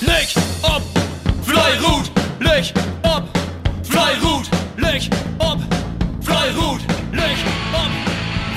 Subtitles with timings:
[0.00, 0.28] Leg
[0.62, 0.82] ob,
[1.42, 2.70] Fleirut, leg
[3.02, 3.24] ob,
[3.82, 5.58] Fleirut, leg ob,
[6.20, 6.80] Fleirut,
[7.12, 7.36] leg
[7.72, 7.92] ob,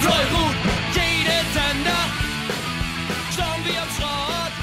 [0.02, 0.56] Fleirut.
[0.94, 2.04] Jede Sender,
[3.32, 4.54] schauen wir am Schrott,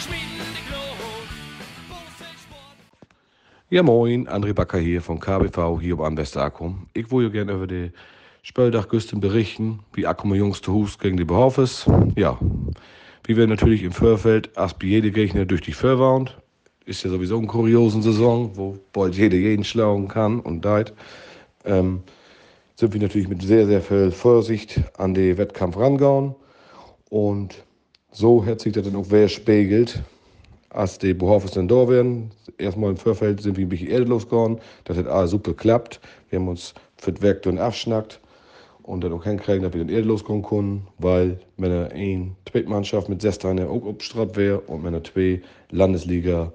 [0.00, 0.64] schmieden die
[2.40, 2.78] Sport.
[3.68, 6.86] Ja moin, André Bakker hier vom KBV hier am Westerakum.
[6.94, 7.92] Ich wollte gerne über die
[8.42, 11.84] Spöldachgüsten berichten, wie Akkum Jungs zu Hus gegen die Behofes.
[12.16, 12.38] Ja,
[13.28, 16.38] wie wir natürlich im Vorfeld erst jede Gegner durch die Vorwand.
[16.86, 20.94] Ist ja sowieso eine kuriosen Saison, wo bald jeder jeden schlagen kann und deit.
[21.66, 22.02] Ähm,
[22.76, 26.34] sind wir natürlich mit sehr, sehr viel Vorsicht an den Wettkampf rangegangen.
[27.10, 27.62] Und
[28.12, 30.02] so hat sich das dann auch wer spiegelt,
[30.70, 32.30] als die Behofes dann da werden.
[32.56, 34.58] Erstmal im Vorfeld sind wir ein bisschen eher losgegangen.
[34.84, 36.00] Das hat alles super geklappt.
[36.30, 38.20] Wir haben uns für das Werk dann abschnackt
[38.88, 43.10] und dann auch hinkriegen, dass wir dann eher losgehen können, weil wenn er ein Zweitmannschaft
[43.10, 46.50] mit Sesteine auch obstratt wäre und wenn er zwei Landesliga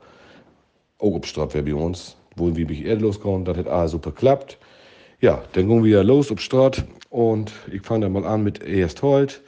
[0.98, 4.58] auch obstratt wäre bei uns, wo wir mich eher losgehen, das hat alles super geklappt.
[5.22, 9.04] Ja, dann gehen wir los ob Straat und ich fange dann mal an mit erst
[9.04, 9.44] Holt.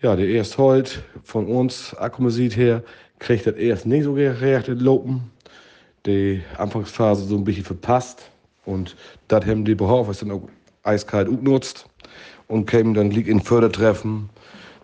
[0.00, 2.84] Ja, der erst Holt von uns, Akkumusik her,
[3.18, 5.22] kriegt das erst nicht so gerecht Lopen.
[6.06, 8.30] Die Anfangsphase so ein bisschen verpasst
[8.64, 10.48] und das haben die Behaupter dann auch
[10.84, 11.86] eiskalt genutzt
[12.52, 14.28] und kämen dann liegt in Fördertreffen,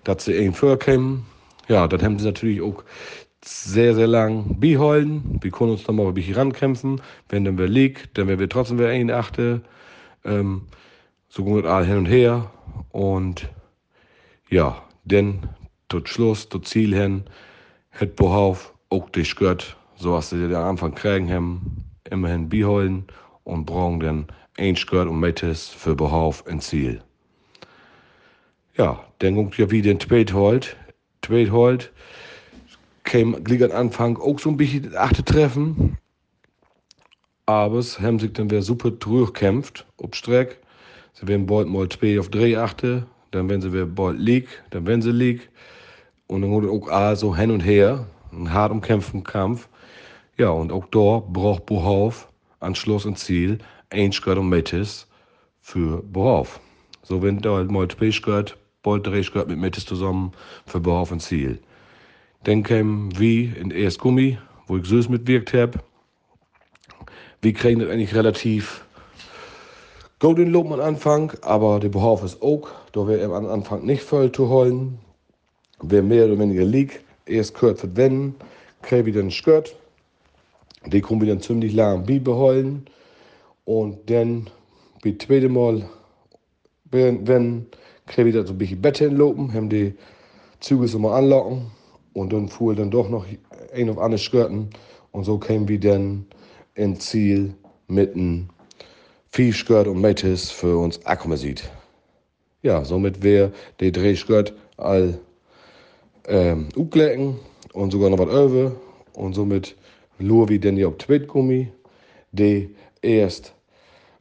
[0.05, 1.27] dass sie in Förder kämen.
[1.69, 2.83] Ja, dann haben sie natürlich auch
[3.44, 5.38] sehr, sehr lang beholen.
[5.42, 7.02] Wir können uns dann mal ein rankämpfen.
[7.28, 9.61] Wenn dann wer liegt, dann werden wir trotzdem wieder ein achte.
[10.24, 10.62] Ähm,
[11.28, 12.50] so es all hin und her.
[12.91, 13.50] Und
[14.48, 15.50] ja, dann
[15.91, 17.24] tot Schluss, tot Ziel hin,
[17.92, 23.05] hat Bohauf auch dich gehört, so was sie am Anfang kriegen haben, immerhin beholen
[23.44, 27.02] und brauchen dann ein Skirt und Mettes für Behauf ins Ziel.
[28.78, 30.76] Ja, dann kommt ja wieder ein Tweethold.
[31.22, 31.92] Tweethold
[33.02, 35.98] kam gleich am Anfang auch so ein bisschen das achte Treffen.
[37.44, 40.58] Aber es haben sich dann wieder super durchkämpft, ob Streck.
[41.12, 44.86] Sie werden bald mal zwei auf drei achte, dann werden sie wieder bald League, dann
[44.86, 45.48] werden sie League.
[46.28, 49.68] Und dann wurde auch all so hin und her, ein hart umkämpften Kampf.
[50.36, 52.28] Ja, und auch da braucht Bohauf
[52.61, 53.58] an Schluss und Ziel
[53.90, 55.08] ein Skirt und Metis
[55.61, 56.61] für Bohauf.
[57.02, 58.12] So wenn da halt mal zwei
[58.83, 60.33] Drei Skirt mit Metis zusammen
[60.66, 61.61] für und Ziel.
[62.44, 65.80] Dann kam wie in erst Gummi, wo ich süß mitwirkt habe.
[67.42, 68.86] Wir kriegen das eigentlich relativ
[70.20, 74.02] gut den Lob am Anfang, aber der Behauf ist auch, da wäre am Anfang nicht
[74.02, 74.98] voll zu holen.
[75.80, 78.34] Wer mehr oder weniger liegt, erst gehört für wenden,
[78.83, 79.77] kriegt wieder ein Skirt.
[80.86, 82.86] Die können wir dann ziemlich lang beibehalten.
[83.64, 84.48] Und dann,
[85.02, 85.88] wie zweite Mal,
[86.90, 87.67] wenn,
[88.17, 89.95] wir dann so ein bisschen Bett hinlopen, haben die
[90.61, 91.70] Züge so mal anlocken.
[92.14, 93.27] Und dann fuhr dann doch noch
[93.73, 94.70] ein auf andere Skirten.
[95.13, 96.27] Und so kämen wir dann
[96.74, 97.55] ins Ziel
[97.86, 98.48] mit einem
[99.30, 101.70] Viehskirt und Metis für uns Akkumasit.
[102.63, 105.18] Ja, somit wäre der Drehskirt all
[106.27, 107.36] ähm, uklecken
[107.73, 108.73] und sogar noch was über.
[109.13, 109.77] Und somit
[110.18, 111.68] nur wie denn hier auf Tweetgummi,
[112.33, 113.55] die erst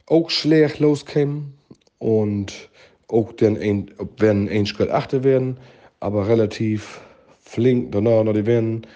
[0.06, 1.54] auch schlecht loskämen
[1.98, 2.70] und
[3.08, 5.58] auch dann ein, wenn ein Schritt achte werden,
[6.00, 7.00] aber relativ
[7.40, 8.86] flink danach noch die werden,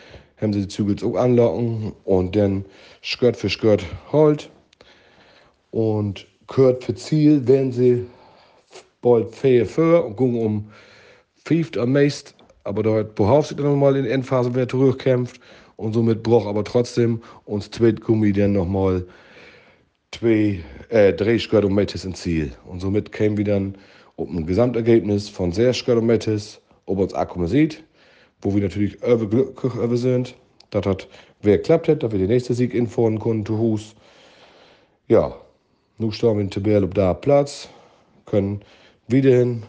[0.40, 2.64] haben sie die Zügel auch anlocken und dann
[3.02, 4.50] Skirt für Skirt halt
[5.70, 8.06] und Kurt für Ziel werden sie
[9.00, 10.70] bald fair für und gucken um
[11.44, 12.34] fünft am meisten,
[12.64, 15.40] aber hat Bohauf sich dann nochmal in der Endphase wieder zurückkämpft.
[15.76, 19.04] Und somit braucht aber trotzdem uns Tweetgummi dann nochmal
[20.12, 22.52] zwei äh, drei Skirt und Metis ins Ziel.
[22.66, 23.74] Und somit kämen wir dann
[24.22, 27.82] auf ein Gesamtergebnis von sehr und Metis, ob uns Akkume sieht,
[28.40, 30.34] wo wir natürlich glücklich sind.
[30.70, 31.08] Das hat,
[31.42, 33.94] wer klappt hat, dass wir den nächsten Sieg infordern konnten zu Hus.
[35.08, 35.36] Ja,
[35.98, 37.68] nun stehen wir in Tabelle auf da Platz,
[38.26, 38.62] können
[39.08, 39.64] wieder hin,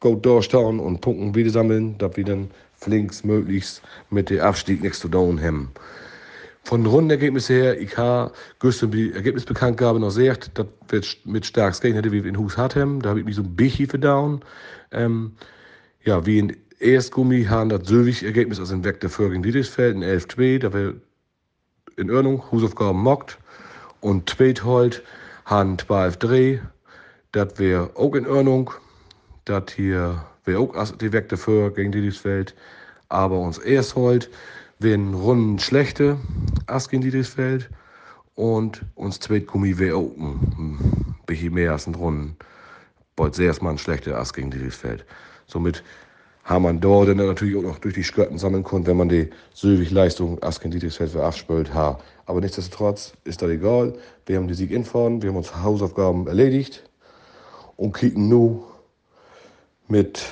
[0.00, 5.00] gut durchstehen und Punkten wieder sammeln, dass wir dann flinks möglichst mit dem Abstieg nichts
[5.00, 5.70] zu tun haben.
[6.64, 11.94] Von den Rundenergebnissen her, habe gestern die Ergebnisbekanntgabe noch gesagt, das wird mit stark gehen
[11.94, 13.00] hätte, wie wir in Hus hatten.
[13.00, 14.40] Da habe ich mich so ein bisschen verdauen.
[14.92, 15.32] Ähm,
[16.04, 19.96] ja, wie in Erstgummi haben das Söwig Ergebnis aus dem Weg der Föhr gegen Dietrichsfeld
[19.96, 20.94] in 11-2, da wäre
[21.96, 23.38] in Ordnung, Husaufgaben mockt.
[24.00, 25.02] Und Tweethold
[25.44, 26.60] haben 12-3,
[27.32, 28.70] das wäre auch in Ordnung.
[29.44, 32.54] Das hier wäre auch die Weg Föhr gegen Dietrichsfeld.
[33.08, 34.30] Aber uns Ersthold
[34.80, 36.16] wären Runden schlechte
[36.66, 37.70] Ass gegen Dietrichsfeld
[38.34, 42.36] und uns Zweitgummi wäre auch ein bisschen mehr als ein Runden.
[43.14, 45.04] Bald sehr erstmal ein schlechter Ass gegen Dietrichsfeld.
[45.46, 45.84] Somit
[46.44, 49.28] haben man dort dann natürlich auch noch durch die Skirten sammeln können, wenn man die
[49.52, 52.02] Söwig Leistung Asken Dietrichsfeld abspült hat.
[52.24, 53.94] Aber nichtsdestotrotz ist das egal.
[54.24, 56.88] Wir haben die Sieg infahren, wir haben unsere Hausaufgaben erledigt
[57.76, 58.62] und kicken nun
[59.88, 60.24] mit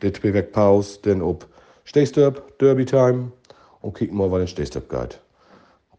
[0.00, 1.49] der weg Pause dann ob
[1.90, 3.32] Stehstöp, Derby Time
[3.80, 5.18] und kicken mal, was den Stehstöp geht.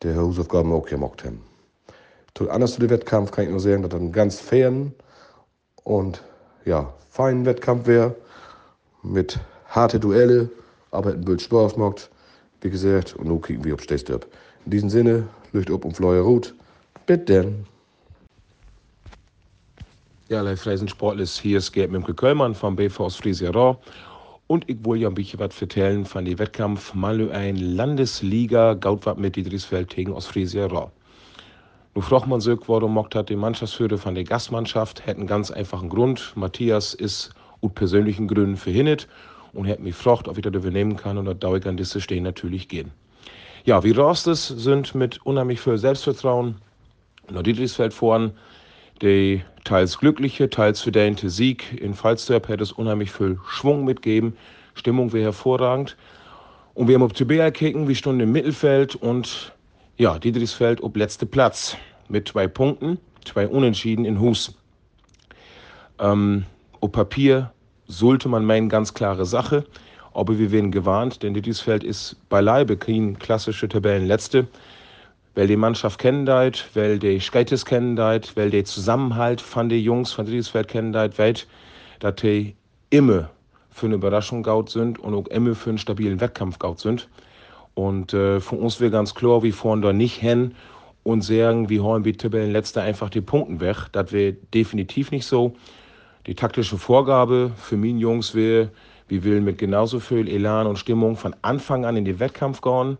[0.02, 1.44] Der Hausaufgaben auch gemacht haben.
[2.50, 4.94] Anders zu dem Wettkampf kann ich nur sagen, dass das ein ganz fairen
[5.84, 6.24] und
[6.64, 8.16] ja, feinen Wettkampf wäre
[9.04, 10.50] mit harte Duelle,
[10.92, 12.10] aber ein Bild Spaß macht,
[12.62, 14.22] wie gesagt, und nun kicken wir, ob stehst In
[14.68, 16.56] diesem Sinne, Licht ob und Fleuer Rut.
[17.06, 17.54] Bitte.
[20.30, 23.52] Ja, Leif Freisen Sportles, hier ist Gerd Mimke Köllmann vom BV aus Friesia
[24.52, 29.18] Und ich will ja ein bisschen was erzählen von dem Wettkampf Malö ein Landesliga Gautwart
[29.18, 30.92] mit Dietrichsfeld gegen Ostfriesia Raw.
[31.96, 35.88] Nun fragt man sich, warum mockt hat die Mannschaftsführer von der Gastmannschaft, hätten ganz einfachen
[35.88, 36.34] Grund.
[36.36, 39.08] Matthias ist aus persönlichen Gründen verhindert
[39.54, 42.02] und hat mich gefragt, ob ich das übernehmen kann und da dauere ich an diese
[42.02, 42.92] Stehen natürlich gehen.
[43.64, 46.56] Ja, wie Rostes sind mit unheimlich viel Selbstvertrauen
[47.32, 48.34] nach Dietrichsfeld voran.
[49.02, 54.36] Die teils glückliche, teils verdiente Sieg in Falsterb hätte es unheimlich viel Schwung mitgeben.
[54.76, 55.98] Stimmung wäre hervorragend.
[56.74, 59.54] Und wir haben auf Tibea kicken, wie Stunde im Mittelfeld und
[59.98, 61.78] ja, Dietrichsfeld ob letzte Platz
[62.08, 64.58] mit zwei Punkten, zwei Unentschieden in Hus.
[66.00, 66.46] Ähm,
[66.80, 67.52] auf Papier
[67.88, 69.66] sollte man meinen, ganz klare Sache.
[70.14, 74.48] Aber wir werden gewarnt, denn Dietrichsfeld ist beileibe kein klassische Tabellenletzte.
[75.34, 79.82] Weil die Mannschaft kennen deit, weil die Skeites kennen deit, weil der Zusammenhalt von den
[79.82, 81.36] Jungs von Dietrichsfeld kennen deit, weil
[82.00, 82.56] dass die
[82.90, 83.30] immer
[83.70, 87.08] für eine Überraschung gaut sind und auch immer für einen stabilen Wettkampf gaut sind.
[87.74, 90.54] Und äh, für uns wäre ganz klar, wir fahren da nicht hin
[91.04, 93.78] und sagen, wir holen die Tabellenletzte einfach die Punkte weg.
[93.94, 95.54] Das wäre definitiv nicht so.
[96.28, 98.70] Die taktische Vorgabe für mich Jungs wäre,
[99.08, 102.98] wir wollen mit genauso viel Elan und Stimmung von Anfang an in den Wettkampf gehen,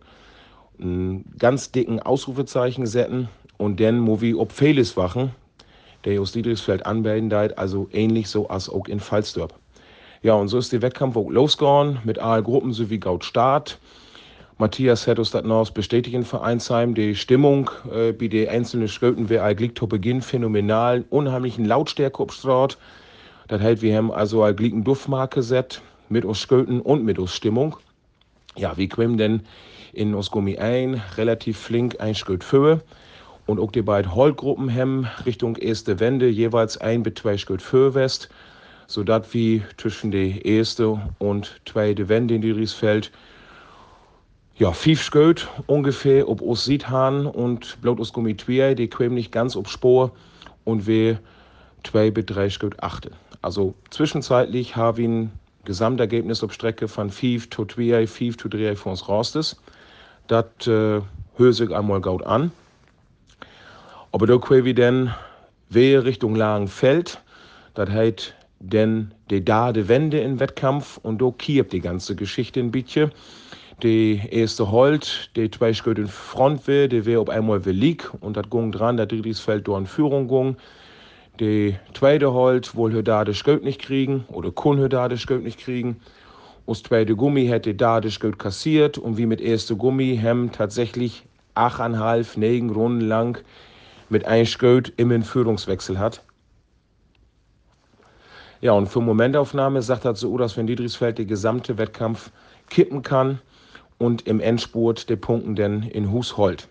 [0.80, 3.28] einen ganz dicken Ausrufezeichen setzen
[3.58, 5.30] und dann muss wir ob Fehles wachen,
[6.04, 9.54] der aus Dietrichsfeld anmelden also ähnlich so als auch in Falsdorp.
[10.22, 13.78] Ja, und so ist der Wettkampf auch losgegangen mit allen Gruppen sowie Gaut Start.
[14.58, 16.94] Matthias hat uns das noch bestätigt in Vereinsheim.
[16.94, 21.04] Die Stimmung äh, bei den einzelnen Schröten wäre eigentlich zu Beginn phänomenal.
[21.10, 22.78] Unheimlichen Lautstärke obstraut.
[23.48, 27.76] Das heißt, wir haben also eine Duftmarke set mit uns Schröten und mit uns Stimmung.
[28.56, 29.42] Ja, wir kommen denn
[29.92, 32.82] in uns Gummi ein, relativ flink ein Schritt für.
[33.46, 37.94] Und auch die beiden Holtgruppen haben Richtung erste Wende jeweils ein bis zwei Schritt für
[37.94, 38.28] West,
[38.86, 43.10] sodass wir zwischen der erste und zweite Wende in die Riesfeld
[44.58, 49.32] ja, fünf Sköt ungefähr, ob uns sieht und blut uns Gummi zwei, die kämen nicht
[49.32, 50.12] ganz ob Spur
[50.64, 51.18] und wir
[51.84, 53.12] zwei bis drei Sköt achte.
[53.40, 55.30] Also zwischenzeitlich haben wir
[55.64, 59.56] Gesamtergebnis auf Strecke von 5 zu 2, 5 zu 3 für uns Rostes.
[60.26, 61.00] Das äh,
[61.36, 62.50] höre sich einmal gut an.
[64.12, 65.14] Aber da können wir dann
[65.70, 67.20] wer Richtung Lagenfeld,
[67.74, 72.60] das heißt denn die da die Wende im Wettkampf und da kiebt die ganze Geschichte
[72.60, 73.10] ein bisschen.
[73.82, 78.36] Die erste Holt, die zwei Schritte in Front will, die wäre auf einmal will und
[78.36, 80.56] das ging dran, der Feld dort in Führung ging.
[81.42, 85.58] Die zweite Holt wohl da das Geld nicht kriegen oder kun da das Geld nicht
[85.58, 86.00] kriegen.
[86.68, 91.24] Das zweite Gummi hätte da das Geld kassiert und wie mit erste Gummi haben tatsächlich
[91.54, 93.42] achteinhalb, negen Runden lang
[94.08, 96.22] mit ein Geld immer Führungswechsel hat.
[98.60, 102.30] Ja, und für Momentaufnahme sagt er so, dass wenn Dietrichsfeld den gesamte Wettkampf
[102.70, 103.40] kippen kann
[103.98, 106.68] und im Endspurt die Punkten denn in Hus holt.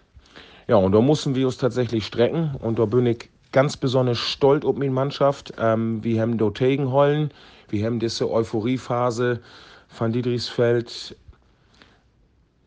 [0.69, 4.65] Ja, und da mussten wir uns tatsächlich strecken und da bin ich ganz besonders stolz
[4.65, 5.53] auf meine Mannschaft.
[5.57, 7.31] Ähm, wir haben dort geholfen,
[7.69, 9.39] wir haben diese Euphoriephase
[9.87, 11.15] von Dietrichsfeld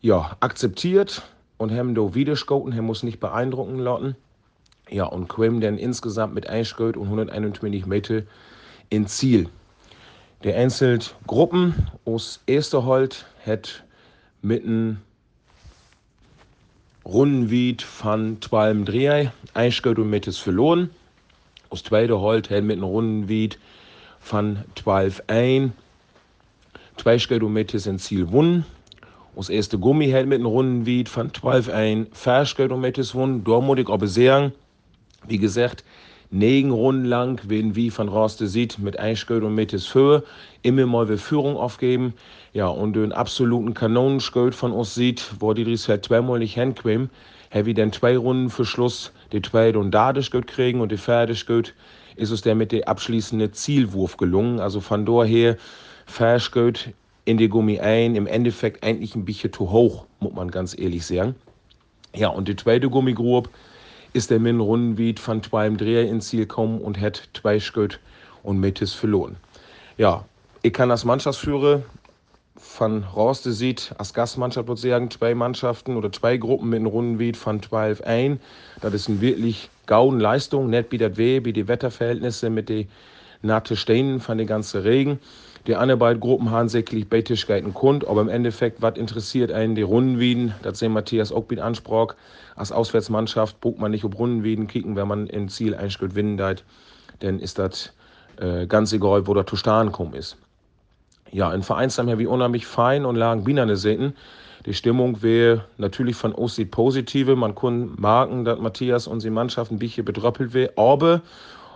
[0.01, 1.23] ja, akzeptiert
[1.57, 4.15] und haben da wiedergeschoten, haben uns nicht beeindrucken lassen.
[4.89, 8.21] Ja, und kommen dann insgesamt mit 1 und 121 Meter
[8.89, 9.49] ins Ziel.
[10.43, 13.83] Der einzelt Gruppen aus Esterhold hat
[14.43, 15.01] mitten
[17.05, 20.89] Rundenwied van 12 Dreh, einschritt und mit verloren.
[21.69, 23.59] Aus zweite Holt hat mit Rundenwied
[24.27, 25.73] van 12 ein,
[26.97, 28.65] zwei Schritt und mit in Ziel wunnen.
[29.35, 33.43] Aus erste Gummi hält mit Rundenwied van 12 ein, Verschritt und mit wunnen.
[33.43, 34.53] Da muss ich aber sagen,
[35.27, 35.83] wie gesagt,
[36.35, 40.23] negen Runden lang werden wie von Roste sieht mit Einschritt und mit Höhe
[40.63, 42.13] immer mal wir Führung aufgeben.
[42.53, 47.09] Ja, und den absoluten Kanonenschritt von uns sieht, wo die Riesfeld zweimal nicht hinkommen,
[47.51, 50.11] haben wir dann zwei Runden für Schluss die zweite und da
[50.47, 51.35] kriegen und die vierte
[52.15, 54.59] ist es dann mit dem abschließenden Zielwurf gelungen.
[54.59, 55.57] Also von daher
[56.05, 60.51] Fash geht in die Gummi ein, im Endeffekt eigentlich ein bisschen zu hoch, muss man
[60.51, 61.35] ganz ehrlich sagen.
[62.13, 63.49] Ja, und die zweite Gummigrube
[64.15, 67.99] ist der Min Rundenwied von zwei Dreher ins Ziel kommen und hat zwei Schritt
[68.43, 69.35] und Mittes verloren.
[69.97, 70.23] Ja,
[70.61, 71.83] ich kann als Mannschaftsführer
[72.55, 77.35] von Roste sieht, als Gastmannschaft würde sagen, zwei Mannschaften oder zwei Gruppen mit einem Rundenwied
[77.35, 78.39] von 12 ein.
[78.79, 82.87] Das ist eine wirklich gauden Leistung, nicht wie das weh, wie die Wetterverhältnisse mit den
[83.45, 85.19] natten Steinen von den ganzen Regen.
[85.67, 89.81] Die anderen beiden Gruppen haben sicherlich Beitigkeiten kund, aber im Endeffekt, was interessiert einen die
[89.81, 90.53] Rundenwieden?
[90.61, 92.13] Das sehen Matthias auch mit Anspruch.
[92.55, 96.37] Als Auswärtsmannschaft bucht man nicht auf Rundenwieden kicken, wenn man im Ziel ein Stück winnen
[96.37, 96.63] deit,
[97.19, 97.93] dann ist das
[98.39, 100.37] äh, ganz egal, wo der Tustan kommen ist.
[101.31, 104.13] Ja, in Vereinsheim her wie unheimlich fein und lagen Bienerne Sitten.
[104.65, 107.35] Die Stimmung wäre natürlich von OC positive.
[107.35, 110.73] Man kann merken, dass Matthias und die Mannschaft ein bisschen bedröppelt wäre.
[110.75, 111.21] Aber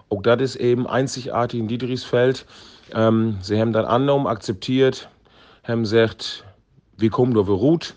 [0.09, 2.45] auch das ist eben einzigartig in Dietrichsfeld.
[2.93, 5.09] Ähm, sie haben das angenommen, akzeptiert,
[5.63, 6.43] haben gesagt,
[6.97, 7.95] wir kommen da ruht.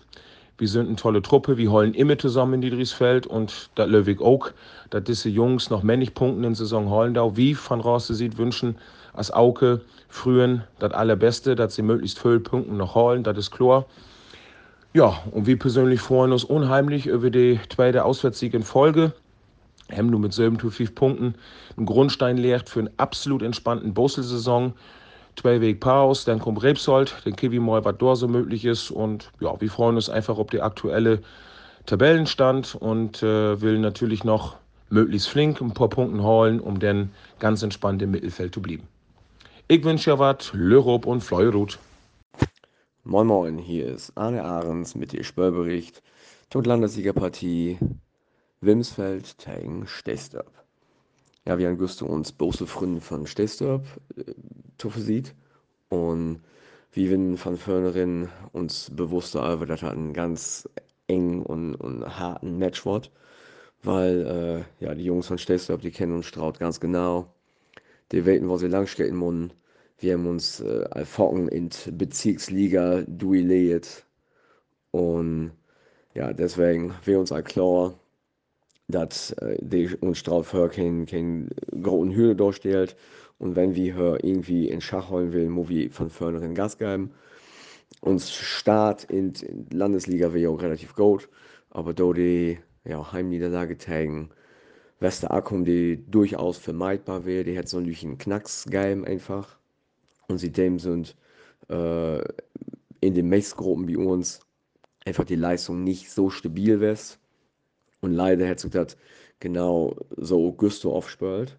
[0.59, 4.51] Wir sind eine tolle Truppe, wir holen immer zusammen in Dietrichsfeld und das Löwig auch,
[4.91, 8.77] dass diese Jungs noch männlich punkten in Saison Hollendau, wie von Roste sieht, wünschen,
[9.13, 13.85] als Auke frühen das Allerbeste, dass sie möglichst viel Punkten noch holen, das ist klar.
[14.93, 19.13] Ja, und wir persönlich freuen uns unheimlich über die zweite Auswärtssieg in Folge.
[20.01, 21.35] Nur mit 7 zu 5 Punkten
[21.77, 24.73] einen Grundstein lehrt für einen absolut entspannten Bossel-Saison.
[25.35, 28.91] Zwei Weg Pause, dann kommt Rebsold, dann kiwi mal, was dort so möglich ist.
[28.91, 31.21] Und ja, wir freuen uns einfach auf die aktuelle
[31.85, 34.57] Tabellenstand und äh, will natürlich noch
[34.89, 38.87] möglichst flink ein paar Punkte holen, um dann ganz entspannt im Mittelfeld zu bleiben.
[39.67, 41.79] Ich wünsche ja was, Lörop und Fleurut.
[43.03, 46.01] Moin Moin, hier ist Arne Ahrens mit dem Spörbericht
[46.49, 47.77] zur Landessiegerpartie
[48.65, 50.51] Wimsfeld gegen Stestorp.
[51.45, 54.33] Ja, wir haben Gusto uns große Freunde von Stestorp äh,
[54.95, 55.35] sieht
[55.89, 56.41] und
[56.93, 60.69] wie wir von vornherein uns bewusst aber, das ein ganz
[61.07, 63.11] eng und, und harten Match wird,
[63.83, 67.33] weil äh, ja, die Jungs von Stestorp, die kennen uns Straut ganz genau.
[68.11, 69.53] Die wissen, wo sie lang stecken müssen.
[69.97, 74.05] Wir haben uns äh, Alfocken in die Bezirksliga duelliert
[74.91, 75.51] und
[76.13, 77.43] ja, deswegen wir uns all
[78.87, 82.95] dass äh, die uns drauf kein, kein großen Hürde darstellt.
[83.39, 87.11] Und wenn wir hier irgendwie in Schach holen will, muss wir von vornherein Gas geben.
[88.01, 91.29] Uns Start in, in Landesliga wäre auch relativ gut,
[91.69, 94.29] aber da die ja, Heimniederlage gegen
[94.99, 99.57] Wester Akkum, die durchaus vermeidbar wäre, die hätte so einen Knacks gegeben einfach.
[100.27, 101.15] Und seitdem sind
[101.69, 102.19] äh,
[103.01, 104.39] in den Mexgruppen wie uns
[105.05, 106.97] einfach die Leistung nicht so stabil wäre.
[108.03, 108.97] Und leider hat sich das
[109.39, 111.57] genau so Augusto aufspült.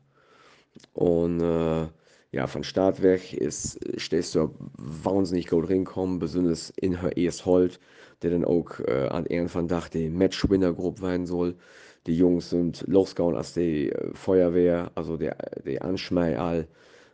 [0.93, 1.87] Und äh,
[2.33, 7.81] ja, von Start weg ist, stehst du wahnsinnig gut reinkommen, besonders in her erst Holt,
[8.21, 11.57] der dann auch äh, an irgendwann dachte, die Matchwinner-Gruppe sein soll.
[12.07, 16.67] Die Jungs sind losgegangen als die äh, Feuerwehr, also der, der Anschmei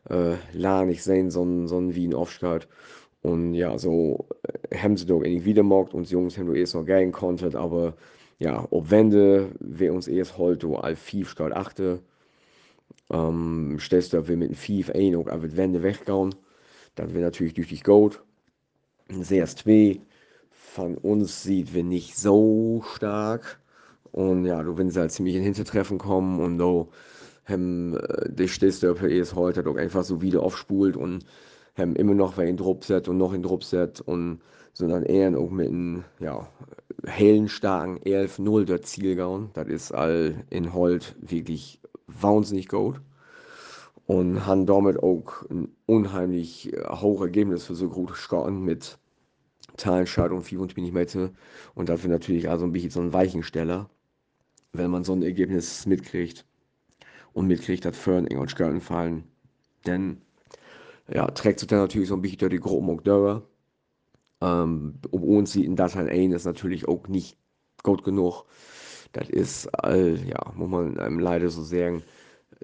[0.09, 2.67] äh, la nicht sehen, sondern so wie ein Aufstart.
[3.23, 6.55] Und ja, so äh, haben sie doch irgendwie wieder gemacht und die Jungs haben doch
[6.55, 7.95] erst noch gehen konnten, aber
[8.41, 12.01] ja, op Wende wir uns erst heute all 5 statt 8.
[13.11, 16.35] Ähm, stellst du wir mit 5 ein auch einfach Wende weggauen.
[16.95, 18.23] Das wäre natürlich durch die Gold.
[19.11, 20.01] CS2
[20.51, 23.61] von uns sieht wir nicht so stark.
[24.11, 26.89] Und ja, du willst halt ziemlich in Hintertreffen kommen und du
[27.45, 31.27] haben äh, die stehst du erst heute doch einfach so wieder aufspult und
[31.77, 34.41] haben immer noch wer in Dropset und noch in Dropset und
[34.81, 36.49] sondern eher auch mit einem ja,
[37.07, 39.51] hellen, starken 11-0 der Ziel gehauen.
[39.53, 43.01] Das ist all in Holt wirklich wahnsinnig gut.
[44.07, 48.99] Und haben damit auch ein unheimlich äh, hohes Ergebnis für so gut geschossen mit
[49.77, 51.31] Teilenschaltung 24 Meter.
[51.75, 53.89] Und dafür natürlich also ein bisschen so ein Weichensteller,
[54.73, 56.45] wenn man so ein Ergebnis mitkriegt.
[57.33, 59.23] Und mitkriegt, dass Fern und Skirten fallen.
[59.87, 60.21] Denn
[61.13, 63.43] ja, trägt sich dann natürlich so ein bisschen durch die Gruppen auch.
[64.41, 67.39] Ähm, um uns in Dateien ein ist natürlich auch nicht
[67.83, 68.45] gut genug.
[69.13, 72.03] Das ist, all, ja, muss man einem leider so sagen,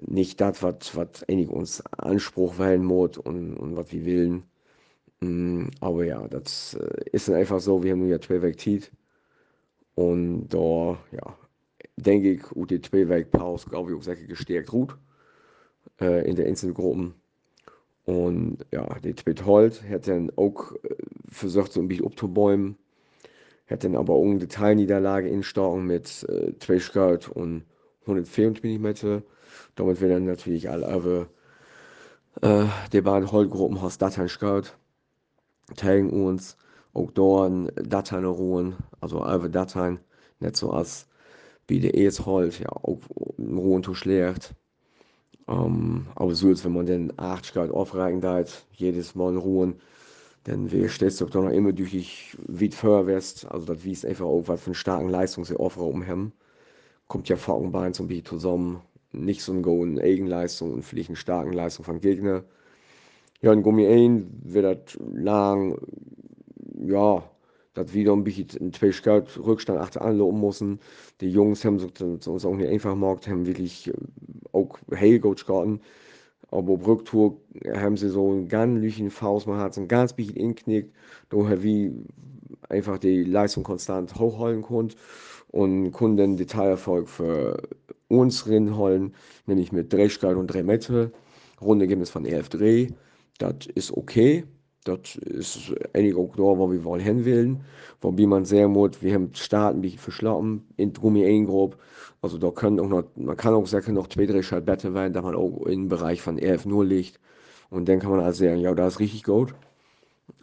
[0.01, 4.43] nicht das, was eigentlich uns Anspruch wählen muss und, und was wir wollen.
[5.21, 8.57] Mm, aber ja, das äh, ist dann einfach so, wir haben nur ja zwei Weg
[9.95, 11.37] Und da, ja,
[11.97, 12.43] denke ich,
[12.83, 14.97] zwei Weg Pause, glaube ich, auch sehr gestärkt ruht
[16.01, 17.15] äh, in der Einzelgruppen.
[18.07, 20.95] Und ja, die Tweet Holt hat dann auch äh,
[21.29, 22.77] versucht, so ein bisschen abzubäumen.
[23.69, 27.65] Hat dann aber auch eine Detailniederlage in Starken mit äh, 2 Scout und
[28.03, 29.21] 124 mm.
[29.75, 31.27] Damit werden natürlich alle
[32.41, 34.69] äh, die beiden Holtgruppen aus Dateien Scout.
[35.75, 36.55] Tagen uns
[36.93, 39.99] auch dort Dateien ruhen, also alle Dateien,
[40.39, 41.09] nicht so als
[41.67, 42.99] wie der es halt, ja, auch
[43.37, 44.55] ruhen zu schlecht.
[45.47, 49.75] Ähm, aber so ist, wenn man den 80 Grad aufreigen darf, jedes Mal ruhen,
[50.45, 52.07] dann wir stellst du doch noch immer durch die
[52.47, 56.33] weit vorwärts, also das wies einfach auch, was für eine starke Leistung sie aufrauben haben.
[57.07, 58.81] Kommt ja Falkenbein zum Beispiel zusammen,
[59.13, 62.43] nicht so eine Eigenleistung und vielleicht eine starke Leistung von Gegner.
[63.41, 65.77] Ja, in Gummi 1 wird das lang,
[66.79, 67.23] ja,
[67.77, 70.79] das wieder ein bisschen Scout Rückstand achter anloben müssen.
[71.21, 73.91] Die Jungs haben uns auch nicht einfach gemacht, haben wirklich
[74.51, 75.81] auch Heilcoach gehabt.
[76.49, 77.37] Aber auf Rücktour
[77.75, 80.95] haben sie so einen ganz lüchen Faust, man hat so ein ganz bisschen inknickt,
[81.29, 81.91] daher wie
[82.69, 84.95] einfach die Leistung konstant hochhalten konnte
[85.49, 87.61] und konnte den Detailerfolg für
[88.07, 89.13] uns reinholen,
[89.45, 91.11] nämlich mit Drehschkeit und Drehmette.
[91.59, 92.87] Runde gibt es von 11 Dreh.
[93.39, 94.45] Das ist okay.
[94.87, 97.59] Das ist eigentlich auch da, wo wir wollen hinwählen.
[98.01, 101.77] Wobei man sehr muss, wir haben Starten, die verschlappen, in 1 grob.
[102.21, 105.21] Also da können auch noch, man kann auch sagen, noch zwei Drehschalt besser werden, da
[105.21, 107.19] man auch im Bereich von 11 0 liegt.
[107.69, 109.53] Und dann kann man also sagen, ja, das ist richtig gut.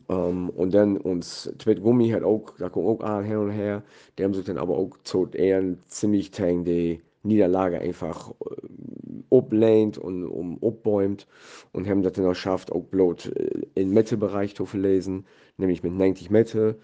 [0.07, 3.83] Um, und dann uns Tweet Gummi hat auch, da kommt auch an hin und her.
[4.19, 9.99] Die haben sich dann aber auch zu eher ziemlich gegen die Niederlage einfach äh, ablehnt
[9.99, 11.27] und um abbäumt
[11.73, 15.27] und haben das dann auch geschafft, auch bloß äh, im Mittelbereich zu verlesen,
[15.57, 16.77] nämlich mit 90 Meter.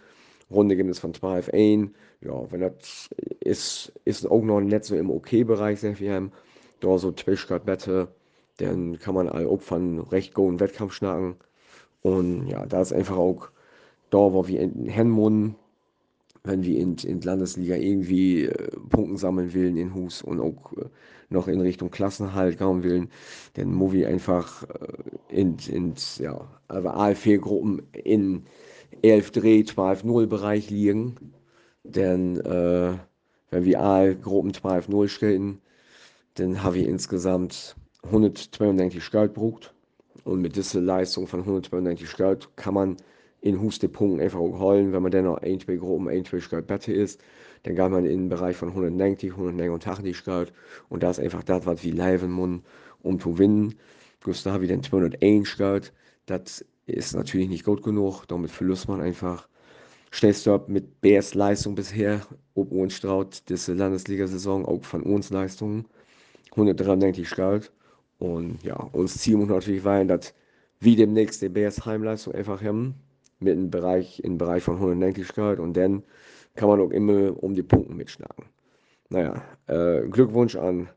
[0.50, 1.94] Runde gibt es von 12 ein.
[2.22, 3.08] Ja, wenn das
[3.40, 6.32] ist, ist auch noch nicht so im OK-Bereich, okay wir haben
[6.80, 8.08] da so Twitch gerade Wette,
[8.56, 11.36] dann kann man all Opfern recht gut einen Wettkampf schnacken.
[12.02, 13.48] Und ja, da ist einfach auch
[14.10, 15.54] da, wo wir in Hennmund
[16.44, 20.86] wenn wir in, in Landesliga irgendwie äh, Punkte sammeln wollen in Hus und auch äh,
[21.28, 23.08] noch in Richtung Klassenhalt gehen wollen,
[23.54, 28.46] dann muss wir einfach äh, in, in ja, aber AFC-Gruppen in
[29.02, 31.14] 11 Dreh, 12 0 Bereich liegen.
[31.84, 32.92] Denn äh,
[33.50, 35.60] wenn wir A-Gruppen 12 0 stellen,
[36.34, 39.74] dann haben wir insgesamt 192 Geld braucht.
[40.24, 42.96] Und mit dieser Leistung von 192 Geld kann man
[43.40, 44.92] in Hus die Punkte einfach auch holen.
[44.92, 47.20] Wenn man dann noch ein, zwei Gruppen, ein, zwei besser ist,
[47.62, 50.52] dann geht man in den Bereich von 190, 189 Grad.
[50.88, 52.62] Und das ist einfach das, was wir leiden müssen,
[53.02, 53.74] um zu gewinnen.
[54.20, 55.92] Plus da habe ich dann 201 Grad.
[56.26, 58.26] Das ist natürlich nicht gut genug.
[58.26, 59.48] Damit verlust man einfach.
[60.12, 62.20] Schnellst ab mit BS Leistung bisher,
[62.56, 65.86] ob uns Straut, diese Landesliga-Saison, auch von uns Leistungen.
[66.50, 67.70] 193 Grad.
[68.18, 70.34] Und ja, uns Ziel muss natürlich sein, dass
[70.80, 72.96] wir demnächst die BS Heimleistung einfach haben
[73.40, 76.04] mit einem Bereich, im Bereich von 190 Grad und dann
[76.54, 78.46] kann man auch immer um die Punkte mitschlagen.
[79.08, 80.88] Naja, äh, Glückwunsch an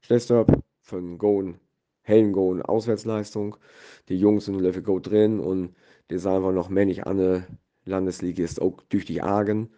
[0.00, 1.58] Schlestorp für einen Goen,
[2.02, 3.56] hellen Goen Auswärtsleistung.
[4.08, 5.74] Die Jungs sind Level Go drin und
[6.10, 7.44] die sagen wir noch männlich an
[7.84, 9.70] Landesliga ist auch durch die Argen.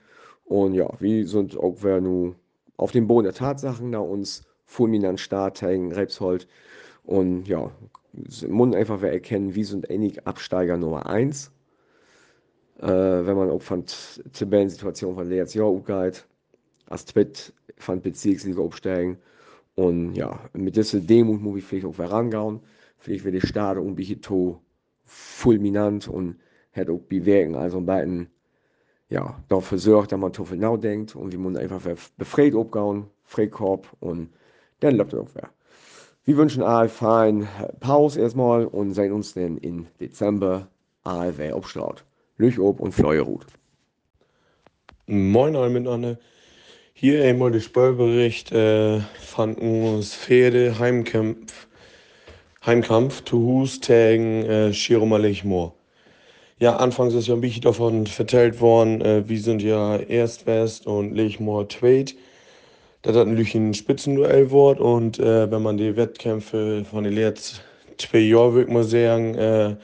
[0.45, 2.35] Und ja, wir sind auch wer nu
[2.77, 6.49] auf dem Boden der Tatsachen da uns fulminant Start hängen, Rebshold.
[7.05, 7.71] Und ja,
[8.49, 11.51] muss einfach wer erkennen, wie sind einige Absteiger Nummer 1 äh,
[12.81, 13.85] wenn man auch von
[14.33, 16.27] Tabellensituation von letztes Jahr umgeht,
[16.87, 19.19] als Twit von Bezirksliga aufsteigen.
[19.75, 22.61] Und ja, mit dieser Demut muss ich vielleicht auch herangehen.
[22.99, 24.19] Vielleicht wird die Start irgendwie hier
[25.05, 26.37] fulminant und
[26.73, 28.29] hat auch bewirken, also beiden
[29.09, 31.81] ja, dafür sorgt, dass man zu viel nachdenkt und wie man einfach
[32.17, 34.31] befreit abgehen, Freikorb und
[34.79, 35.51] dann läuft es auch wieder.
[36.25, 37.49] Wir wünschen alle fein
[37.81, 40.69] Pause erstmal und sehen uns dann im Dezember
[41.03, 42.05] ALW Obstraut.
[42.41, 43.47] Lüchob und Fleuerut.
[45.07, 46.19] Moin alle miteinander.
[46.95, 51.69] Hier einmal der Spielbericht äh, von uns Pferde Heimkampf,
[52.65, 55.75] Heimkampf zu Hus gegen äh, Schiromalich-Moor.
[56.59, 60.87] Ja, anfangs ist ja ein bisschen davon vertellt worden, äh, wir sind ja erst West
[60.87, 62.15] und Lechmoor Tweit.
[63.03, 67.61] Das hat natürlich ein Spitzenduell Wort und äh, wenn man die Wettkämpfe von den letzten
[67.99, 69.77] zwei Jahren, würde man sagen, äh,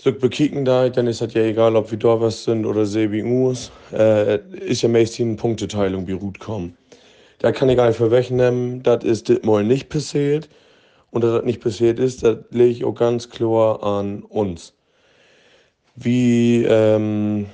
[0.00, 3.72] Stück bekicken da, dann ist das ja egal, ob wir was sind oder CBUs.
[3.92, 6.76] Äh, ist ja meistens eine Punkteteilung, wie gut kommen.
[7.40, 10.48] Da kann ich einfach wegnehmen, das ist das nicht passiert.
[11.10, 14.72] Und dass das nicht passiert ist, das lege ich auch ganz klar an uns.
[15.96, 17.46] Wie ähm,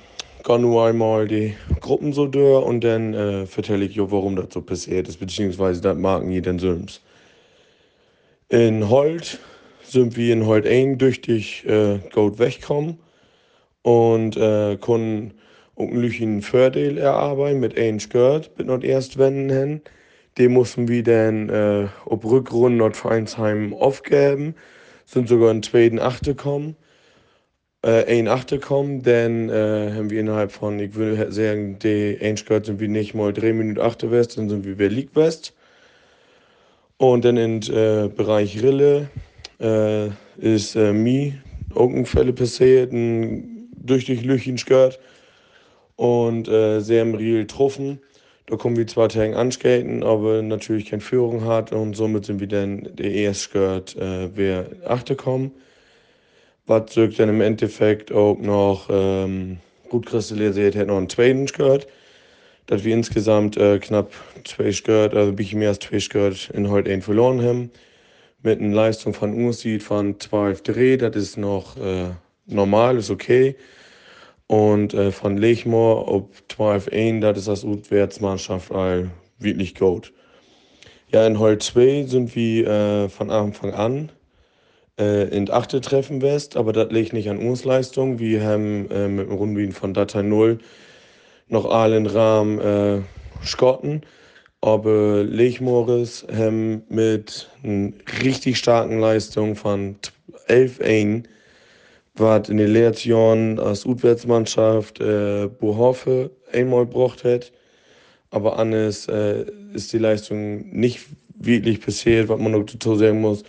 [0.43, 4.47] gehen nur einmal die Gruppen so durch und dann äh, vertelle ich ja, warum das
[4.53, 7.01] so passiert ist, beziehungsweise das mag nie den Sims.
[8.49, 9.39] In Holt
[9.87, 11.21] sind wir in heute ein durch
[11.65, 12.99] äh, gut wegkommen
[13.81, 14.77] und äh,
[15.77, 19.81] eigentlich einen Vorteil erarbeiten mit einem Skirt, mit noch erst wenden hin.
[20.37, 24.55] Den mussten wir dann äh, auf Rückrunde Nordvereinsheim aufgeben,
[25.05, 26.75] sind sogar in zweiten Achte gekommen.
[27.85, 32.65] äh, ein Achte kommen, dann äh, haben wir innerhalb von, ich würde sagen, die Einskirt
[32.65, 35.53] sind wir nicht mal drei Minuten Achte West, dann sind wir bei League West.
[36.97, 39.09] Und dann im äh, Bereich Rille
[39.59, 41.33] äh, ist äh, mir
[41.73, 43.55] Augenfälle passiert, ein
[43.85, 44.99] durch die Lüchen skirt
[45.95, 47.99] und äh, sehr im Riel getroffen.
[48.47, 52.47] Da kommen wir zwar Tage anskaten, aber natürlich keine Führung hat und somit sind wir
[52.47, 55.51] dann der erste Skirt, äh, wer achte kommen.
[56.67, 59.57] Was zurück dann im Endeffekt auch noch ähm,
[59.89, 61.87] gut kristallisiert hat, noch einen zweiten Skirt.
[62.67, 64.11] Dass wir insgesamt äh, knapp
[64.43, 67.71] zwei Skirt, also ein bisschen mehr als zwei Skirt in heute einen verloren haben.
[68.45, 72.11] Mit einer Leistung von Unterschied von 12 Dreh, das ist noch äh,
[72.45, 73.55] normal, ist okay.
[74.45, 80.13] Und äh, von Lechmoor auf 12 1, das ist das Auswärtsmannschaft all wirklich gut.
[81.11, 84.11] Ja, in Hol 2 sind wir äh, von Anfang an
[84.99, 88.19] äh, in achte Treffen West, aber das liegt nicht an uns Leistung.
[88.19, 90.59] Wir haben äh, mit dem Rundwien von Datei 0
[91.47, 93.01] noch allen Rahmen äh,
[93.43, 94.03] Schotten.
[94.65, 97.91] Aber Lechmoris haben mit einer
[98.23, 99.95] richtig starken Leistung von
[100.47, 101.27] 11 1
[102.15, 107.51] was in den letzten Jahren als Auswärtsmannschaft äh, Bohorfe einmal gebracht hat.
[108.31, 111.01] Aber anders äh, ist die Leistung nicht
[111.37, 113.43] wirklich passiert, was man noch dazu sagen muss,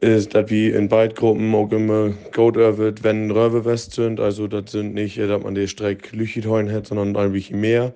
[0.00, 4.20] ist, dass wir in beiden Gruppen auch immer gut wird, wenn Röwe West sind.
[4.20, 7.92] Also das sind nicht, dass man die Strecke Lüchit hat, sondern ein bisschen mehr.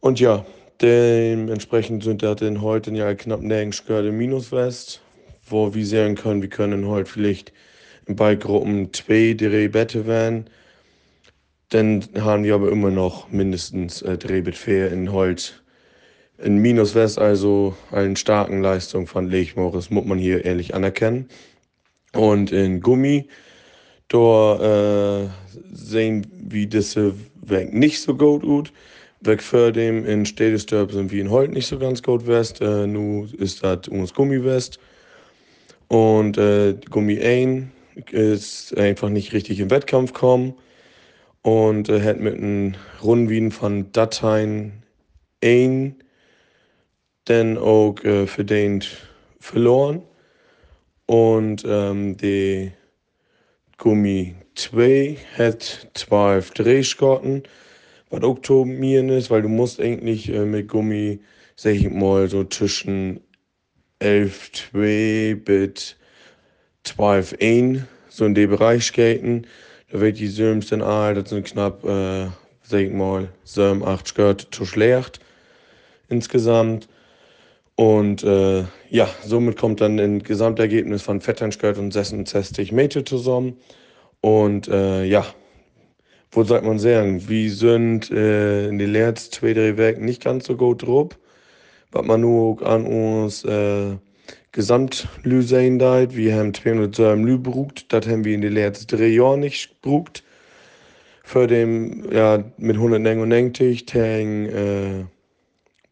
[0.00, 0.44] Und ja,
[0.82, 5.00] dementsprechend sind das dann heute ja knapp nirgends im Minus West,
[5.46, 7.52] wo wir sehen können, wir können heute vielleicht
[8.06, 10.46] bei Gruppen 2 drei Bette werden.
[11.68, 15.54] Dann haben wir aber immer noch mindestens äh, Drehbett 4 in Holz.
[16.38, 21.28] In Minus West also eine starken Leistung von Lechmoris, muss man hier ehrlich anerkennen.
[22.12, 23.28] Und in Gummi,
[24.08, 25.28] da äh,
[25.72, 28.72] sehen wir diese Weg nicht so gut aus.
[29.24, 32.60] Weg für dem in Städtestorp sind wir in Holt nicht so ganz gut West.
[32.60, 34.78] Äh, nu ist das uns Gummi West.
[35.88, 37.66] Und äh, Gummi 1
[38.10, 40.54] ist einfach nicht richtig im Wettkampf kommen
[41.42, 44.82] und äh, hat mit einem Rundwien von Dateien
[45.42, 45.96] ein
[47.24, 48.88] dann auch äh, verdient
[49.38, 50.02] verloren
[51.06, 52.72] und ähm, die
[53.76, 57.42] Gummi 2 hat 12 Drehskotten,
[58.12, 61.20] was mir ist, weil du musst eigentlich äh, mit Gummi,
[61.56, 63.20] sag ich mal, so zwischen
[63.98, 65.96] 11, 2 bis
[66.84, 69.46] 12 1 so in dem Bereich skaten.
[69.90, 72.26] Da wird die Söms dann all, das sind knapp, äh,
[72.62, 75.20] sag ich mal, 7, 8 Skirt zu schlecht
[76.08, 76.88] insgesamt.
[77.74, 83.56] Und äh, ja, somit kommt dann ein Gesamtergebnis von Vetternskirt und 66 Meter zusammen.
[84.20, 85.24] Und äh, ja,
[86.32, 90.46] wo sagt man sagen, wir sind äh, in den letzten zwei, drei Werken nicht ganz
[90.46, 91.10] so gut drauf.
[91.92, 93.96] Was man nur an uns äh,
[94.52, 96.14] Gesamtlü sein deit.
[96.14, 97.92] Wir haben 207 Lü brugt.
[97.92, 100.24] Das haben wir in den letzten drei Jahren nicht brugt.
[101.22, 105.04] Für den, ja, mit 199 Tang, äh,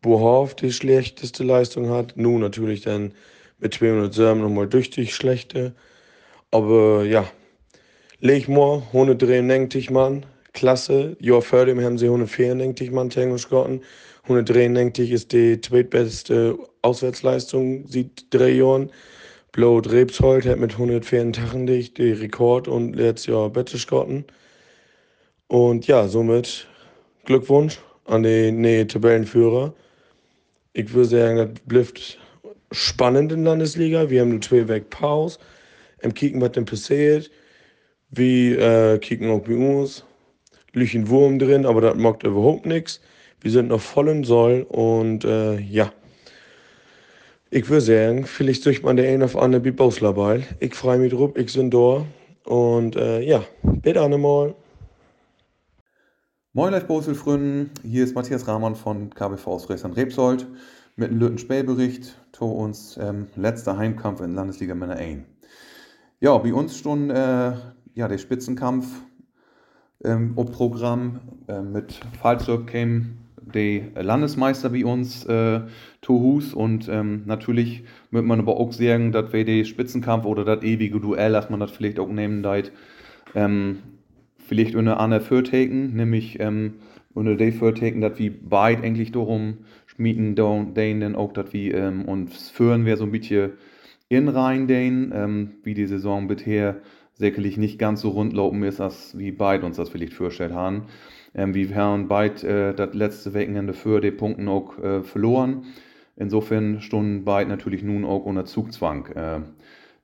[0.02, 2.14] Bohoff die schlechteste Leistung hat.
[2.16, 3.12] Nun natürlich dann
[3.58, 5.74] mit 207 nochmal durch die schlechte.
[6.50, 7.30] Aber ja,
[8.22, 11.16] Lechmoor, 193 Mann, klasse.
[11.20, 13.80] Ja, vor dem haben sie 194 Mann Tango geskotten.
[14.24, 18.90] 193 ist die zweitbeste Auswärtsleistung seit drei Jahren.
[19.52, 24.26] Blut Rebshold hat mit 184 den Rekord und letztes Jahr Bette geskotten.
[25.48, 26.68] Und ja, somit
[27.24, 29.72] Glückwunsch an den nee, Tabellenführer.
[30.74, 32.18] Ich würde sagen, das bleibt
[32.70, 34.10] spannend in der Landesliga.
[34.10, 35.38] Wir haben nur zwei Weg Pause.
[36.02, 37.30] Im Kicken, was denn passiert.
[38.10, 40.04] Wir äh, kicken auch bei.
[40.72, 43.00] Lüchen Wurm drin, aber das macht überhaupt nichts.
[43.40, 45.92] Wir sind noch voll in Soll und äh, ja.
[47.50, 50.42] Ich würde sagen, vielleicht sucht man der eine auf andere bei Bauslabal.
[50.60, 52.04] Ich freue mich drauf, ich bin da
[52.44, 54.54] und äh, ja, bitte einmal.
[56.52, 60.46] Moin live Boselfründen, hier ist Matthias Rahmann von KBV aus Dresden Rebsold
[60.96, 65.22] mit einem Lütten Spähbericht zu uns ähm, letzter Heimkampf in Landesliga Männer 1.
[66.20, 67.52] Ja, bei uns schon äh,
[67.94, 68.86] ja, der Spitzenkampf
[70.04, 73.06] ähm, Programm äh, mit Fallzug käme
[73.54, 75.60] der Landesmeister bei uns äh,
[76.02, 80.62] Tohus und ähm, natürlich wird man aber auch sagen, dass wir den Spitzenkampf oder das
[80.62, 82.72] ewige Duell, dass man das vielleicht auch nehmen deit,
[83.34, 83.78] ähm,
[84.38, 86.74] vielleicht eine andere Fürtaken, nämlich ähm,
[87.12, 92.50] unter der Fürtaken, dass wir beide eigentlich darum schmieden, denen auch, dass wir ähm, uns
[92.50, 93.52] führen wir so ein bisschen
[94.08, 96.76] in rein, den, ähm, wie die Saison bisher
[97.20, 100.86] sicherlich nicht ganz so rundlaufen ist, als wie beide uns das vielleicht vorgestellt haben.
[101.34, 105.66] Ähm, wir haben beide äh, das letzte Wochenende für die Punkten auch äh, verloren.
[106.16, 109.06] Insofern stunden beide natürlich nun auch unter Zugzwang.
[109.14, 109.40] Äh,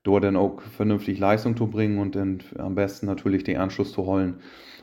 [0.05, 4.07] dort dann auch vernünftig Leistung zu bringen und dann am besten natürlich den Anschluss zu
[4.07, 4.37] holen.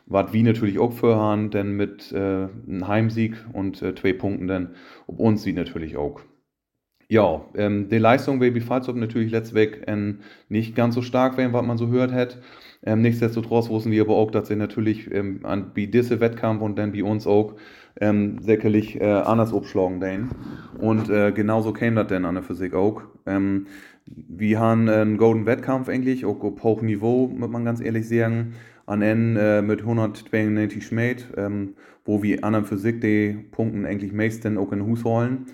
[0.06, 4.76] Was wir natürlich auch vorhaben, denn mit äh, einem Heimsieg und äh, zwei Punkten dann
[5.08, 6.20] ob uns sieht natürlich auch.
[7.10, 11.66] Ja, ähm, die Leistung Baby Fallsop natürlich letztweg ähm, nicht ganz so stark werden, was
[11.66, 12.40] man so hört hat.
[12.86, 16.78] Ähm, nichtsdestotrotz wussten wir aber auch, dass sie natürlich ähm, an wie diese Wettkampf und
[16.78, 17.56] dann bei uns auch
[18.00, 20.30] ähm, sicherlich äh, anders abschlagen den.
[20.80, 23.04] Und äh, genauso käme das dann an der Physik auch.
[23.26, 23.68] Ähm,
[24.06, 28.56] wir haben einen golden Wettkampf eigentlich, auch auf hohem Niveau, muss man ganz ehrlich sagen.
[28.86, 34.12] An N äh, mit 192 Schmäht, ähm, wo wir an der Physik die Punkten eigentlich
[34.12, 35.46] meistens auch in den Hus holen.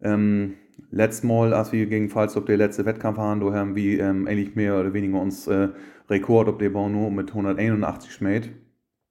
[0.00, 0.54] Ähm,
[0.94, 4.54] letztes Mal, als wir gegen Pfalz der letzte Wettkampf haben, da haben wir ähm, eigentlich
[4.54, 5.68] mehr oder weniger uns äh,
[6.08, 8.50] Rekord auf der Bau mit 181 Schmäht.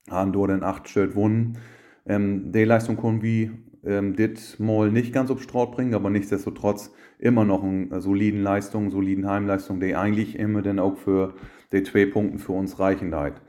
[0.10, 1.58] Haben dort dann 8 Shirt gewonnen.
[2.06, 3.52] Ähm, die Leistung können wir
[3.86, 8.89] ähm, dit mal nicht ganz auf Straut bringen, aber nichtsdestotrotz immer noch eine soliden Leistung,
[8.89, 11.34] soliden Heimleistung, die eigentlich immer dann auch für
[11.72, 13.41] die zwei Punkte für uns reichen halt.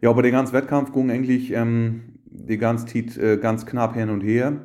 [0.00, 4.10] Ja, aber der ganze Wettkampf ging eigentlich ähm, die ganze Zeit äh, ganz knapp hin
[4.10, 4.60] und her.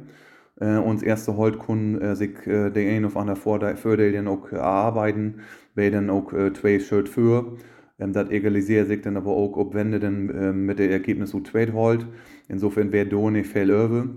[0.59, 5.41] Äh, uns erste Holt kun äh, äh, der ein auf einer Vorteil dann auch erarbeiten,
[5.75, 7.57] weil dann auch äh, zwei Shirt für.
[7.99, 11.41] Ähm, das egalisiert sich dann aber auch, ob wenn dann äh, mit dem Ergebnis so
[11.41, 12.07] zweit holt.
[12.47, 14.09] Insofern wäre da nicht viel öwe.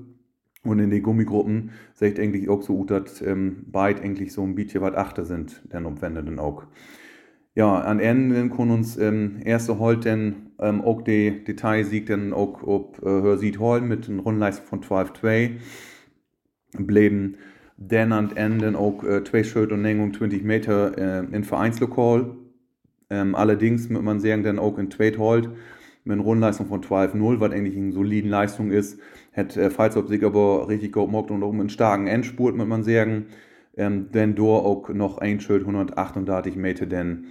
[0.62, 4.55] Und in den Gummigruppen seht eigentlich auch so gut, dass ähm, beide eigentlich so ein
[4.55, 6.64] bisschen was achter sind, dann obwende dann auch.
[7.55, 12.62] Ja, an Ende können uns ähm, erste Holt dann ähm, auch die Detailsieg dann auch
[12.62, 15.53] ob äh, Hörsieht holen mit einer Rundleistung von 12-2
[16.72, 17.37] bleiben
[17.76, 22.37] dann an Ende auch äh, zwei Schritt und Längung 20 Meter äh, in Vereinslokal.
[23.09, 25.50] Ähm, allerdings muss man sagen, dann auch in Trade Hold
[26.04, 29.00] mit einer Rundleistung von 12-0, was eigentlich eine solide Leistung ist,
[29.33, 32.85] hat äh, Falsop sich aber richtig gut gemacht und auch einen starken Endspurt, muss man
[32.85, 33.26] sagen.
[33.76, 37.26] Ähm, denn dort auch noch ein Schritt 138 Meter denn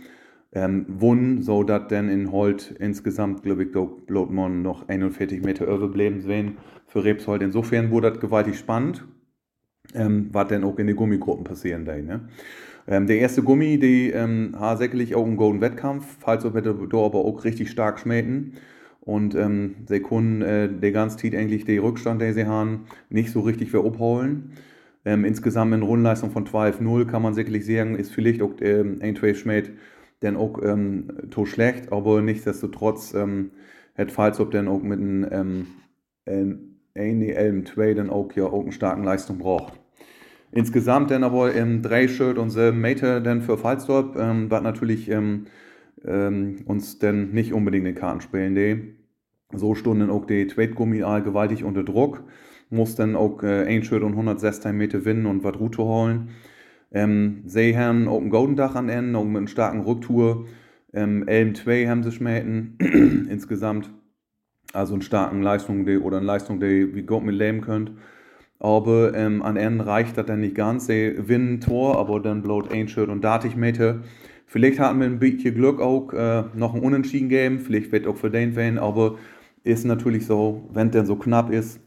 [0.51, 6.21] ähm, wun, so dass dann in Holt insgesamt, glaube ich, Blotmon noch 41 Meter überbleiben
[6.21, 7.43] sehen für Rebshold.
[7.43, 9.05] Insofern wurde das gewaltig spannend
[9.95, 11.95] ähm, was dann auch in den Gummigruppen passieren da.
[11.95, 12.21] Ne?
[12.87, 16.75] Ähm, der erste Gummi, die ähm, hat sicherlich auch einen Golden Wettkampf, falls auch hätte
[16.89, 18.53] da aber auch richtig stark schmähten.
[19.01, 23.31] Und ähm, sie können äh, der ganze Zeit eigentlich den Rückstand, den sie haben, nicht
[23.31, 24.53] so richtig für abholen.
[25.05, 29.15] Ähm, insgesamt eine Rundleistung von 12-0 kann man sicherlich sagen, ist vielleicht auch ähm, ein
[29.15, 29.71] zwei Schmäht
[30.19, 33.51] dann auch ähm, to schlecht, aber nichtsdestotrotz ähm,
[33.97, 35.67] hat Falsop dann auch mit einem
[36.25, 39.78] ähm, Elm 2 dann auch ja auch eine starke Leistung braucht.
[40.51, 45.09] Insgesamt dann aber im drei Shirt und sieben Meter dann für Falsdorp, ähm, was natürlich
[45.09, 45.45] ähm,
[46.05, 48.55] ähm, uns dann nicht unbedingt in Karten spielen.
[48.55, 48.95] Die.
[49.51, 52.23] So stunden auch die Tweetgummi gewaltig unter Druck,
[52.69, 56.29] muss dann auch äh, ein Shirt und 116 Meter winnen und was Route holen.
[56.91, 60.45] Ähm, sie haben auch ein Golden Dach an Ende, auch mit einer starken Rücktour.
[60.93, 62.77] Ähm, Elm 2 haben sie schmähten,
[63.29, 63.89] insgesamt.
[64.71, 67.91] Also eine starken Leistung die, oder eine Leistung, die wie Gott mit leben könnt.
[68.59, 70.87] Aber ähm, an Ende reicht das dann nicht ganz.
[70.87, 74.01] Sie gewinnen Tor, aber dann bloß ein und 30 Meter.
[74.45, 77.59] Vielleicht hatten wir ein bisschen Glück auch, äh, noch ein Unentschieden geben.
[77.59, 79.17] Vielleicht wird auch für den werden, aber
[79.63, 81.79] ist natürlich so, wenn es dann so knapp ist,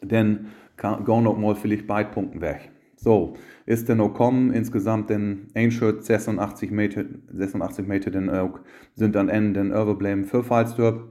[0.00, 0.46] dann
[0.76, 2.70] gehen auch mal vielleicht beide Punkte weg.
[2.96, 3.34] So,
[3.66, 8.60] ist dann auch kommen, insgesamt dann ein Shirt 86 Meter, 86 Meter dann auch,
[8.94, 11.10] sind dann Ende dann überbleiben für Fallstorp.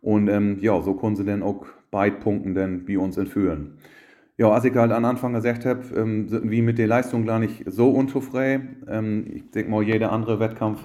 [0.00, 3.78] Und ähm, ja, so konnten sie dann auch beide Punkten dann bei uns entführen.
[4.42, 7.38] Ja, als ich halt am Anfang gesagt habe, ähm, sind wir mit der Leistung gar
[7.38, 8.82] nicht so unzufrieden.
[8.88, 10.80] Ähm, ich denke mal, jeder andere Wettkampf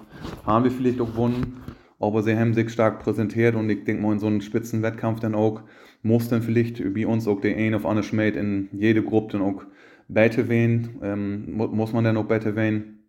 [0.45, 1.63] haben wir vielleicht auch gewonnen,
[1.99, 5.33] aber sie haben sich stark präsentiert und ich denke mal, in so einem Spitzenwettkampf dann
[5.33, 5.63] auch
[6.03, 9.41] muss dann vielleicht bei uns auch der ein auf andere Schmäht in jede Gruppe dann
[9.41, 9.63] auch
[10.07, 12.99] besser wählen, ähm, muss man dann auch besser wählen.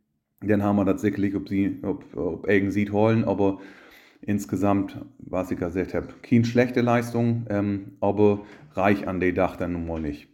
[0.40, 3.58] Dann haben wir das sicherlich, ob sie, ob, ob Egen sieht holen, aber
[4.20, 9.72] insgesamt, was ich gesagt habe, keine schlechte Leistung, ähm, aber reich an den Dach dann
[9.72, 10.28] nun mal nicht.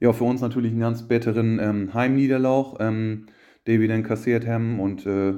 [0.00, 3.26] Ja, für uns natürlich einen ganz bitteren ähm, Heimniederlauf, ähm,
[3.66, 5.34] den wir dann kassiert haben und äh,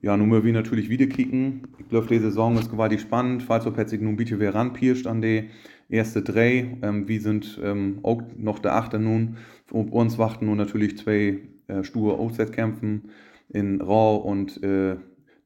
[0.00, 1.68] ja, nun müssen wir natürlich wieder kicken.
[1.78, 5.20] Ich glaube, die Saison ist gewaltig spannend, falls ob jetzt nun bitte wer ranpirscht an
[5.20, 5.50] die
[5.88, 6.66] erste Dreh.
[6.82, 9.38] Ähm, wir sind ähm, auch noch der Achte nun.
[9.70, 13.10] Um uns warten nun natürlich zwei äh, sture Auswärtskämpfen
[13.48, 14.96] in Rau und äh,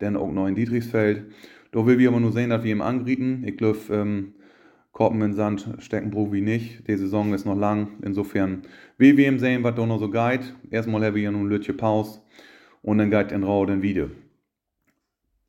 [0.02, 1.24] dann auch noch in Dietrichsfeld.
[1.70, 3.44] Da will wir aber nur sehen, dass wir ihm angrieten.
[3.46, 4.34] Ich glaube, ähm,
[4.92, 6.86] Korpen in Sand stecken wir nicht.
[6.86, 7.98] Die Saison ist noch lang.
[8.02, 8.62] Insofern
[8.98, 10.54] will wir ihm sehen, was da noch so geht.
[10.70, 12.20] Erstmal haben wir ja nun Lütje Pause
[12.82, 14.10] und dann geht in Rau dann wieder.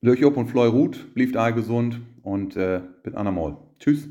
[0.02, 3.58] Op und Fleu Ruth, blieft all gesund und äh, bis andermal.
[3.80, 4.10] Tschüss.